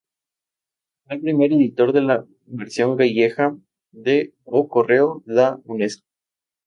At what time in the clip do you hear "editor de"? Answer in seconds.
1.53-2.01